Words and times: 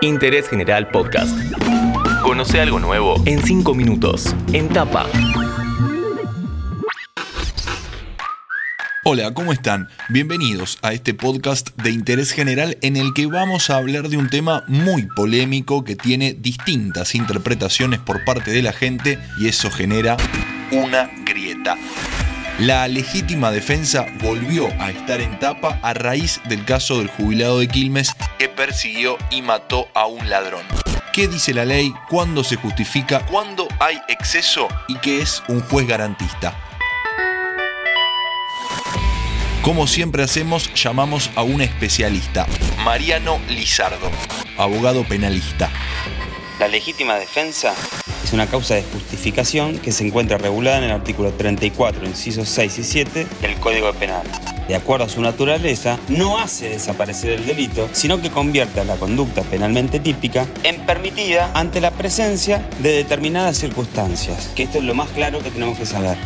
Interés 0.00 0.48
General 0.48 0.88
Podcast. 0.88 1.36
Conoce 2.22 2.60
algo 2.60 2.78
nuevo 2.78 3.16
en 3.26 3.42
5 3.42 3.74
minutos. 3.74 4.34
En 4.52 4.68
tapa. 4.68 5.06
Hola, 9.04 9.32
¿cómo 9.32 9.52
están? 9.52 9.88
Bienvenidos 10.10 10.78
a 10.82 10.92
este 10.92 11.14
podcast 11.14 11.70
de 11.82 11.90
interés 11.90 12.32
general 12.32 12.76
en 12.82 12.96
el 12.96 13.14
que 13.14 13.26
vamos 13.26 13.70
a 13.70 13.76
hablar 13.76 14.08
de 14.08 14.18
un 14.18 14.28
tema 14.28 14.64
muy 14.68 15.06
polémico 15.06 15.82
que 15.82 15.96
tiene 15.96 16.34
distintas 16.34 17.14
interpretaciones 17.14 18.00
por 18.00 18.24
parte 18.24 18.50
de 18.50 18.62
la 18.62 18.72
gente 18.72 19.18
y 19.40 19.48
eso 19.48 19.70
genera 19.70 20.16
una 20.70 21.10
grieta. 21.24 21.76
La 22.58 22.88
legítima 22.88 23.52
defensa 23.52 24.06
volvió 24.20 24.66
a 24.80 24.90
estar 24.90 25.20
en 25.20 25.38
tapa 25.38 25.78
a 25.80 25.94
raíz 25.94 26.40
del 26.48 26.64
caso 26.64 26.98
del 26.98 27.06
jubilado 27.06 27.60
de 27.60 27.68
Quilmes 27.68 28.10
que 28.36 28.48
persiguió 28.48 29.16
y 29.30 29.42
mató 29.42 29.86
a 29.94 30.06
un 30.06 30.28
ladrón. 30.28 30.64
¿Qué 31.12 31.28
dice 31.28 31.54
la 31.54 31.64
ley? 31.64 31.94
¿Cuándo 32.08 32.42
se 32.42 32.56
justifica? 32.56 33.24
¿Cuándo 33.26 33.68
hay 33.78 34.00
exceso? 34.08 34.66
¿Y 34.88 34.96
qué 34.96 35.22
es 35.22 35.40
un 35.46 35.60
juez 35.60 35.86
garantista? 35.86 36.56
Como 39.62 39.86
siempre 39.86 40.24
hacemos, 40.24 40.74
llamamos 40.74 41.30
a 41.36 41.44
un 41.44 41.60
especialista, 41.60 42.44
Mariano 42.82 43.38
Lizardo, 43.48 44.10
abogado 44.56 45.04
penalista. 45.04 45.70
La 46.58 46.66
legítima 46.66 47.14
defensa 47.20 47.72
es 48.28 48.34
una 48.34 48.46
causa 48.46 48.74
de 48.74 48.82
justificación 48.82 49.78
que 49.78 49.90
se 49.90 50.06
encuentra 50.06 50.36
regulada 50.36 50.76
en 50.76 50.84
el 50.84 50.90
artículo 50.90 51.32
34, 51.32 52.04
incisos 52.04 52.46
6 52.50 52.78
y 52.78 52.84
7 52.84 53.26
del 53.40 53.54
Código 53.54 53.90
Penal. 53.94 54.26
De 54.68 54.74
acuerdo 54.74 55.06
a 55.06 55.08
su 55.08 55.22
naturaleza, 55.22 55.98
no 56.08 56.36
hace 56.36 56.68
desaparecer 56.68 57.30
el 57.30 57.46
delito, 57.46 57.88
sino 57.92 58.20
que 58.20 58.28
convierte 58.28 58.80
a 58.80 58.84
la 58.84 58.96
conducta 58.96 59.40
penalmente 59.44 59.98
típica 59.98 60.46
en 60.62 60.84
permitida 60.84 61.50
ante 61.54 61.80
la 61.80 61.90
presencia 61.90 62.68
de 62.80 62.92
determinadas 62.92 63.56
circunstancias, 63.56 64.50
que 64.54 64.64
esto 64.64 64.76
es 64.76 64.84
lo 64.84 64.94
más 64.94 65.08
claro 65.08 65.38
que 65.38 65.50
tenemos 65.50 65.78
que 65.78 65.86
saber 65.86 66.18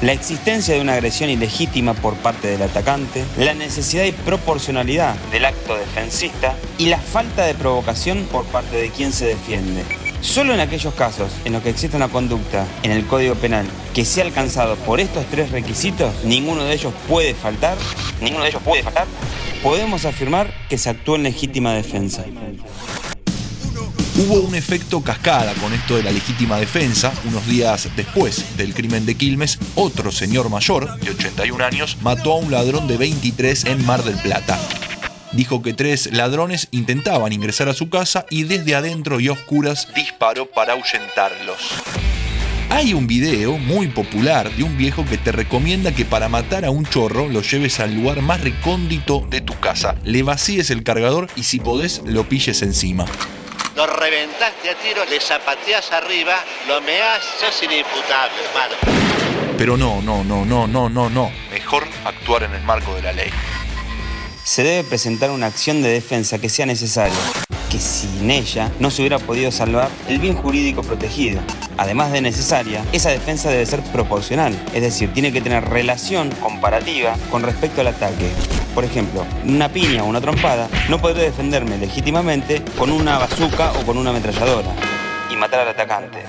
la 0.00 0.12
existencia 0.12 0.74
de 0.74 0.80
una 0.80 0.94
agresión 0.94 1.28
ilegítima 1.28 1.92
por 1.92 2.14
parte 2.14 2.48
del 2.48 2.62
atacante, 2.62 3.24
la 3.38 3.52
necesidad 3.52 4.04
y 4.04 4.12
proporcionalidad 4.12 5.14
del 5.30 5.44
acto 5.44 5.76
defensista 5.76 6.56
y 6.78 6.86
la 6.86 6.98
falta 6.98 7.44
de 7.44 7.54
provocación 7.54 8.26
por 8.32 8.44
parte 8.46 8.78
de 8.78 8.88
quien 8.88 9.12
se 9.12 9.26
defiende. 9.26 9.84
Solo 10.22 10.54
en 10.54 10.60
aquellos 10.60 10.94
casos 10.94 11.32
en 11.44 11.52
los 11.52 11.62
que 11.62 11.70
existe 11.70 11.96
una 11.96 12.08
conducta 12.08 12.64
en 12.84 12.92
el 12.92 13.04
Código 13.06 13.34
Penal 13.34 13.66
que 13.92 14.04
sea 14.04 14.24
alcanzado 14.24 14.76
por 14.76 15.00
estos 15.00 15.26
tres 15.26 15.50
requisitos, 15.50 16.14
ninguno 16.24 16.62
de 16.62 16.74
ellos 16.74 16.94
puede 17.08 17.34
faltar, 17.34 17.76
ninguno 18.20 18.44
de 18.44 18.50
ellos 18.50 18.62
puede 18.62 18.84
faltar, 18.84 19.08
podemos 19.64 20.04
afirmar 20.04 20.54
que 20.68 20.78
se 20.78 20.90
actúa 20.90 21.16
en 21.16 21.24
legítima 21.24 21.74
defensa. 21.74 22.24
Hubo 24.14 24.40
un 24.42 24.54
efecto 24.54 25.02
cascada 25.02 25.54
con 25.54 25.72
esto 25.72 25.96
de 25.96 26.04
la 26.04 26.12
legítima 26.12 26.58
defensa. 26.58 27.12
Unos 27.24 27.46
días 27.46 27.88
después 27.96 28.56
del 28.56 28.74
crimen 28.74 29.04
de 29.06 29.16
Quilmes, 29.16 29.58
otro 29.74 30.12
señor 30.12 30.50
mayor, 30.50 31.00
de 31.00 31.10
81 31.10 31.64
años, 31.64 31.96
mató 32.00 32.34
a 32.34 32.36
un 32.36 32.52
ladrón 32.52 32.86
de 32.86 32.96
23 32.96 33.64
en 33.64 33.84
Mar 33.84 34.04
del 34.04 34.16
Plata. 34.16 34.58
Dijo 35.32 35.62
que 35.62 35.72
tres 35.72 36.12
ladrones 36.12 36.68
intentaban 36.70 37.32
ingresar 37.32 37.68
a 37.68 37.74
su 37.74 37.88
casa 37.88 38.26
y 38.30 38.44
desde 38.44 38.74
adentro 38.74 39.20
y 39.20 39.28
a 39.28 39.32
oscuras 39.32 39.88
disparó 39.94 40.46
para 40.46 40.74
ahuyentarlos. 40.74 41.58
Hay 42.70 42.94
un 42.94 43.06
video 43.06 43.58
muy 43.58 43.88
popular 43.88 44.50
de 44.50 44.62
un 44.62 44.78
viejo 44.78 45.04
que 45.04 45.18
te 45.18 45.32
recomienda 45.32 45.92
que 45.92 46.04
para 46.04 46.28
matar 46.28 46.64
a 46.64 46.70
un 46.70 46.86
chorro 46.86 47.28
lo 47.28 47.42
lleves 47.42 47.80
al 47.80 47.94
lugar 47.94 48.22
más 48.22 48.40
recóndito 48.40 49.26
de 49.28 49.42
tu 49.42 49.58
casa, 49.60 49.96
le 50.04 50.22
vacíes 50.22 50.70
el 50.70 50.82
cargador 50.82 51.28
y 51.36 51.42
si 51.42 51.60
podés 51.60 52.02
lo 52.06 52.28
pilles 52.28 52.62
encima 52.62 53.04
lo 53.76 53.86
reventaste 53.86 54.70
a 54.70 54.74
tiro, 54.74 55.04
le 55.06 55.20
zapateás 55.20 55.92
arriba, 55.92 56.36
lo 56.68 56.80
meás, 56.82 57.22
sos 57.40 57.62
inimputable, 57.62 58.34
hermano. 58.48 58.74
Pero 59.56 59.76
no, 59.76 60.02
no, 60.02 60.22
no, 60.24 60.44
no, 60.44 60.66
no, 60.66 60.88
no, 60.88 61.08
no. 61.08 61.32
Mejor 61.50 61.86
actuar 62.04 62.44
en 62.44 62.54
el 62.54 62.62
marco 62.62 62.94
de 62.94 63.02
la 63.02 63.12
ley. 63.12 63.30
Se 64.44 64.64
debe 64.64 64.82
presentar 64.82 65.30
una 65.30 65.46
acción 65.46 65.82
de 65.82 65.88
defensa 65.88 66.38
que 66.38 66.48
sea 66.48 66.66
necesaria, 66.66 67.14
que 67.70 67.78
sin 67.78 68.28
ella 68.28 68.72
no 68.80 68.90
se 68.90 69.02
hubiera 69.02 69.20
podido 69.20 69.52
salvar 69.52 69.88
el 70.08 70.18
bien 70.18 70.34
jurídico 70.34 70.82
protegido. 70.82 71.40
Además 71.78 72.10
de 72.10 72.22
necesaria, 72.22 72.84
esa 72.92 73.10
defensa 73.10 73.50
debe 73.50 73.64
ser 73.66 73.82
proporcional, 73.84 74.60
es 74.74 74.82
decir, 74.82 75.12
tiene 75.12 75.32
que 75.32 75.40
tener 75.40 75.64
relación 75.68 76.30
comparativa 76.32 77.16
con 77.30 77.44
respecto 77.44 77.82
al 77.82 77.86
ataque. 77.86 78.30
Por 78.74 78.84
ejemplo, 78.84 79.24
una 79.46 79.68
piña 79.68 80.02
o 80.02 80.06
una 80.06 80.20
trompada, 80.20 80.68
no 80.88 81.00
podré 81.00 81.22
defenderme 81.22 81.78
legítimamente 81.78 82.62
con 82.76 82.90
una 82.90 83.18
bazuca 83.18 83.72
o 83.72 83.86
con 83.86 83.96
una 83.96 84.10
ametralladora 84.10 84.74
y 85.30 85.36
matar 85.36 85.60
al 85.60 85.68
atacante. 85.68 86.24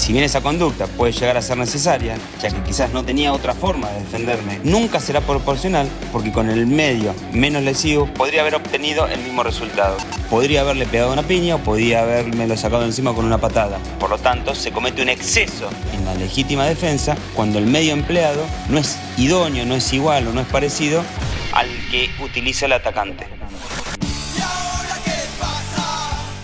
Si 0.00 0.14
bien 0.14 0.24
esa 0.24 0.40
conducta 0.40 0.86
puede 0.86 1.12
llegar 1.12 1.36
a 1.36 1.42
ser 1.42 1.58
necesaria, 1.58 2.16
ya 2.40 2.48
que 2.48 2.62
quizás 2.62 2.90
no 2.90 3.04
tenía 3.04 3.34
otra 3.34 3.52
forma 3.52 3.90
de 3.90 4.00
defenderme, 4.00 4.58
nunca 4.64 4.98
será 4.98 5.20
proporcional 5.20 5.86
porque 6.10 6.32
con 6.32 6.48
el 6.48 6.66
medio 6.66 7.14
menos 7.32 7.62
lesivo 7.62 8.06
podría 8.14 8.40
haber 8.40 8.54
obtenido 8.54 9.06
el 9.08 9.20
mismo 9.20 9.42
resultado. 9.42 9.98
Podría 10.30 10.62
haberle 10.62 10.86
pegado 10.86 11.12
una 11.12 11.22
piña 11.22 11.56
o 11.56 11.58
podría 11.58 12.00
haberme 12.00 12.46
lo 12.46 12.56
sacado 12.56 12.86
encima 12.86 13.12
con 13.12 13.26
una 13.26 13.36
patada. 13.36 13.78
Por 13.98 14.08
lo 14.08 14.16
tanto, 14.16 14.54
se 14.54 14.72
comete 14.72 15.02
un 15.02 15.10
exceso 15.10 15.68
en 15.92 16.06
la 16.06 16.14
legítima 16.14 16.64
defensa 16.64 17.14
cuando 17.34 17.58
el 17.58 17.66
medio 17.66 17.92
empleado 17.92 18.42
no 18.70 18.78
es 18.78 18.98
idóneo, 19.18 19.66
no 19.66 19.74
es 19.74 19.92
igual 19.92 20.26
o 20.28 20.32
no 20.32 20.40
es 20.40 20.46
parecido 20.46 21.04
al 21.52 21.68
que 21.90 22.08
utiliza 22.24 22.64
el 22.64 22.72
atacante. 22.72 23.26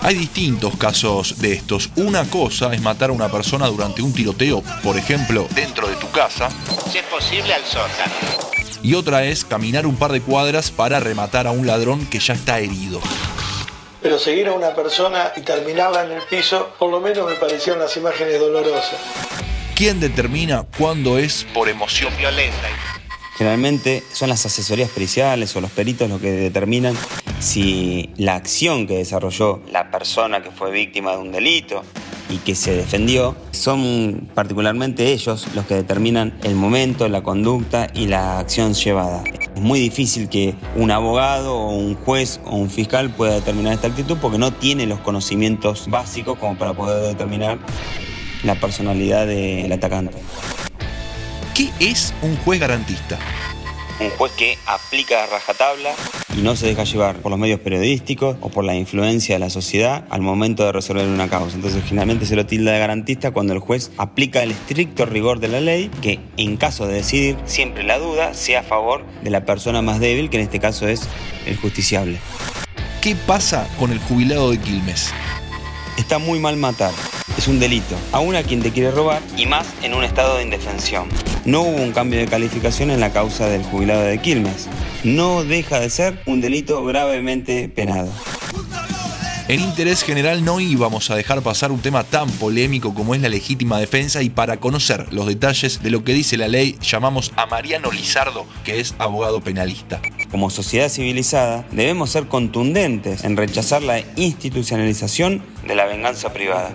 Hay 0.07 0.15
distintos 0.15 0.77
casos 0.77 1.41
de 1.41 1.55
estos. 1.55 1.91
Una 1.97 2.31
cosa 2.31 2.73
es 2.73 2.81
matar 2.81 3.11
a 3.11 3.13
una 3.13 3.29
persona 3.29 3.67
durante 3.67 4.03
un 4.03 4.13
tiroteo, 4.15 4.63
por 4.85 4.97
ejemplo, 4.97 5.49
dentro 5.53 5.89
de 5.89 5.97
tu 5.97 6.09
casa. 6.13 6.49
Si 6.89 6.99
es 6.99 7.05
posible, 7.07 7.53
al 7.53 7.65
sótano. 7.65 8.13
Y 8.85 8.95
otra 8.95 9.25
es 9.25 9.45
caminar 9.45 9.85
un 9.85 9.97
par 9.97 10.13
de 10.13 10.21
cuadras 10.21 10.71
para 10.71 11.01
rematar 11.01 11.49
a 11.49 11.51
un 11.51 11.67
ladrón 11.67 12.07
que 12.07 12.21
ya 12.21 12.35
está 12.35 12.61
herido. 12.61 13.01
Pero 14.01 14.17
seguir 14.21 14.47
a 14.47 14.53
una 14.53 14.77
persona 14.77 15.33
y 15.37 15.41
terminarla 15.41 16.05
en 16.05 16.13
el 16.13 16.23
piso, 16.31 16.69
por 16.79 16.93
lo 16.93 17.01
menos 17.01 17.29
me 17.29 17.35
parecieron 17.35 17.83
las 17.83 17.97
imágenes 17.97 18.39
dolorosas. 18.39 19.01
¿Quién 19.75 19.99
determina 19.99 20.65
cuándo 20.79 21.19
es 21.19 21.49
por 21.53 21.69
emoción 21.69 22.17
violenta? 22.17 22.69
Generalmente 23.37 24.05
son 24.13 24.29
las 24.29 24.47
asesorías 24.47 24.89
periciales 24.89 25.57
o 25.57 25.61
los 25.61 25.73
peritos 25.73 26.09
los 26.09 26.21
que 26.21 26.31
determinan 26.31 26.97
si 27.39 28.11
la 28.17 28.35
acción 28.35 28.87
que 28.87 28.99
desarrolló 28.99 29.61
la 29.71 29.91
persona 29.91 30.43
que 30.43 30.51
fue 30.51 30.71
víctima 30.71 31.13
de 31.13 31.19
un 31.19 31.33
delito 31.33 31.83
y 32.29 32.39
que 32.39 32.55
se 32.55 32.75
defendió, 32.75 33.37
son 33.53 34.29
particularmente 34.35 35.13
ellos 35.13 35.47
los 35.55 35.65
que 35.67 35.75
determinan 35.75 36.37
el 36.43 36.57
momento, 36.57 37.09
la 37.09 37.23
conducta 37.23 37.89
y 37.95 38.07
la 38.07 38.41
acción 38.41 38.75
llevada. 38.75 39.23
Es 39.55 39.61
muy 39.61 39.79
difícil 39.79 40.29
que 40.29 40.55
un 40.75 40.91
abogado 40.91 41.57
o 41.57 41.71
un 41.71 41.95
juez 41.95 42.41
o 42.45 42.57
un 42.57 42.69
fiscal 42.69 43.11
pueda 43.11 43.35
determinar 43.35 43.75
esta 43.75 43.87
actitud 43.87 44.17
porque 44.21 44.39
no 44.39 44.53
tiene 44.53 44.87
los 44.87 44.99
conocimientos 45.01 45.89
básicos 45.89 46.39
como 46.39 46.57
para 46.57 46.75
poder 46.75 47.03
determinar 47.07 47.59
la 48.43 48.57
personalidad 48.57 49.27
del 49.27 49.71
atacante. 49.71 50.19
¿Qué 51.55 51.71
es 51.81 52.13
un 52.23 52.37
juez 52.39 52.61
garantista? 52.61 53.19
Un 54.01 54.11
juez 54.11 54.33
que 54.33 54.59
aplica 54.67 55.25
a 55.25 55.27
rajatabla 55.27 55.95
y 56.37 56.41
no 56.41 56.55
se 56.55 56.67
deja 56.67 56.85
llevar 56.85 57.17
por 57.17 57.31
los 57.31 57.41
medios 57.41 57.61
periodísticos 57.61 58.37
o 58.41 58.51
por 58.51 58.65
la 58.65 58.75
influencia 58.75 59.37
de 59.37 59.39
la 59.39 59.51
sociedad 59.51 60.05
al 60.11 60.21
momento 60.21 60.65
de 60.65 60.73
resolver 60.73 61.09
una 61.09 61.29
causa. 61.29 61.57
Entonces, 61.57 61.83
generalmente 61.85 62.27
se 62.27 62.37
lo 62.37 62.45
tilda 62.45 62.73
de 62.73 62.79
garantista 62.79 63.31
cuando 63.31 63.55
el 63.55 63.59
juez 63.59 63.91
aplica 63.97 64.43
el 64.43 64.51
estricto 64.51 65.07
rigor 65.07 65.41
de 65.41 65.49
la 65.49 65.61
ley, 65.61 65.91
que 66.03 66.21
en 66.37 66.57
caso 66.57 66.87
de 66.87 66.95
decidir 66.95 67.37
siempre 67.47 67.85
la 67.85 67.99
duda 67.99 68.35
sea 68.35 68.61
a 68.61 68.63
favor 68.63 69.05
de 69.23 69.31
la 69.31 69.45
persona 69.45 69.81
más 69.81 69.99
débil, 69.99 70.29
que 70.29 70.37
en 70.37 70.43
este 70.43 70.61
caso 70.61 70.87
es 70.87 71.09
el 71.47 71.57
justiciable. 71.57 72.19
¿Qué 73.01 73.15
pasa 73.15 73.67
con 73.79 73.93
el 73.93 73.99
jubilado 73.99 74.51
de 74.51 74.59
Quilmes? 74.59 75.13
Está 75.97 76.19
muy 76.19 76.39
mal 76.39 76.57
matar. 76.57 76.93
Es 77.37 77.49
un 77.49 77.59
delito, 77.59 77.97
aún 78.13 78.35
a 78.35 78.43
quien 78.43 78.63
te 78.63 78.71
quiere 78.73 78.91
robar 78.91 79.21
y 79.37 79.47
más 79.47 79.67
en 79.83 79.93
un 79.95 80.05
estado 80.05 80.37
de 80.37 80.43
indefensión. 80.43 81.09
No 81.45 81.61
hubo 81.61 81.83
un 81.83 81.93
cambio 81.93 82.19
de 82.19 82.27
calificación 82.27 82.91
en 82.91 83.01
la 83.01 83.13
causa 83.13 83.47
del 83.47 83.63
jubilado 83.63 84.03
de 84.03 84.19
Quilmes. 84.19 84.69
No 85.05 85.45
deja 85.45 85.79
de 85.79 85.91
ser 85.91 86.23
un 86.27 86.41
delito 86.41 86.85
gravemente 86.85 87.69
penado. 87.69 88.11
En 89.49 89.61
interés 89.61 90.03
general 90.03 90.45
no 90.45 90.59
íbamos 90.59 91.09
a 91.09 91.15
dejar 91.15 91.41
pasar 91.41 91.71
un 91.71 91.81
tema 91.81 92.03
tan 92.03 92.29
polémico 92.29 92.95
como 92.95 93.15
es 93.15 93.21
la 93.21 93.29
legítima 93.29 93.79
defensa 93.79 94.21
y 94.21 94.29
para 94.29 94.57
conocer 94.57 95.13
los 95.13 95.27
detalles 95.29 95.85
de 95.85 95.91
lo 95.91 96.03
que 96.03 96.15
dice 96.15 96.37
la 96.37 96.49
ley 96.49 96.77
llamamos 96.81 97.33
a 97.37 97.47
Mariano 97.47 97.93
Lizardo, 97.93 98.45
que 98.65 98.81
es 98.81 98.97
abogado 98.99 99.41
penalista. 99.41 100.03
Como 100.33 100.51
sociedad 100.51 100.89
civilizada 100.89 101.65
debemos 101.71 102.11
ser 102.11 102.27
contundentes 102.27 103.23
en 103.23 103.37
rechazar 103.37 103.85
la 103.85 104.01
institucionalización 104.17 105.45
de 105.65 105.77
la 105.77 105.85
venganza 105.85 106.33
privada. 106.33 106.75